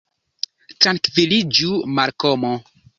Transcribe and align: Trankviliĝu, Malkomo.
Trankviliĝu, 0.87 1.73
Malkomo. 1.97 2.57